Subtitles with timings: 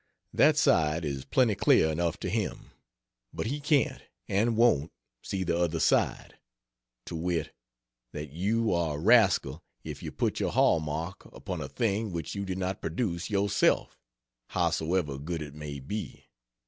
[0.33, 2.71] That side is plenty clear enough to him,
[3.31, 6.39] but he can't and won't see the other side,
[7.05, 7.53] to wit:
[8.11, 12.33] that you are a rascal if you put your hall mark upon a thing which
[12.33, 13.95] you did not produce yourself,
[14.47, 16.25] howsoever good it may be.